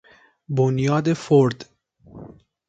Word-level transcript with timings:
بنیاد 0.49 1.13
فورد 1.13 1.63